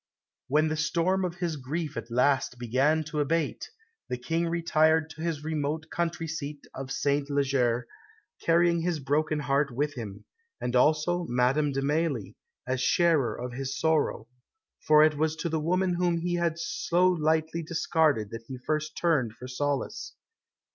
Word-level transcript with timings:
When 0.47 0.69
the 0.69 0.77
storm 0.77 1.23
of 1.23 1.35
his 1.35 1.57
grief 1.57 1.95
at 1.95 2.09
last 2.09 2.57
began 2.57 3.03
to 3.03 3.19
abate, 3.19 3.69
the 4.09 4.17
King 4.17 4.49
retired 4.49 5.11
to 5.11 5.21
his 5.21 5.43
remote 5.43 5.91
country 5.91 6.27
seat 6.27 6.65
of 6.73 6.89
Saint 6.91 7.29
Leger, 7.29 7.87
carrying 8.41 8.81
his 8.81 8.99
broken 8.99 9.41
heart 9.41 9.69
with 9.69 9.93
him 9.93 10.25
and 10.59 10.75
also 10.75 11.27
Madame 11.29 11.71
de 11.71 11.83
Mailly, 11.83 12.35
as 12.65 12.81
sharer 12.81 13.35
of 13.39 13.53
his 13.53 13.77
sorrow; 13.79 14.27
for 14.79 15.03
it 15.03 15.15
was 15.19 15.35
to 15.35 15.49
the 15.49 15.59
woman 15.59 15.93
whom 15.93 16.17
he 16.17 16.33
had 16.33 16.57
so 16.57 17.07
lightly 17.07 17.61
discarded 17.61 18.31
that 18.31 18.45
he 18.47 18.57
first 18.57 18.97
turned 18.97 19.33
for 19.33 19.47
solace. 19.47 20.15